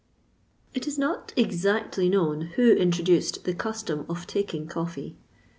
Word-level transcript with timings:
It 0.73 0.87
is 0.87 0.97
not 0.97 1.31
exactly 1.37 2.09
known 2.09 2.41
who 2.55 2.73
introduced 2.73 3.43
the 3.43 3.53
custom 3.53 4.03
of 4.09 4.25
taking 4.25 4.65
coffee. 4.65 5.15